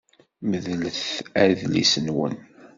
[0.49, 1.01] Medlet
[1.43, 2.35] adlis-nwen.